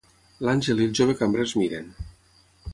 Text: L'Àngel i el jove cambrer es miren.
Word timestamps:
L'Àngel 0.47 0.81
i 0.81 0.87
el 0.91 0.95
jove 1.01 1.17
cambrer 1.21 1.45
es 1.51 1.55
miren. 1.63 1.95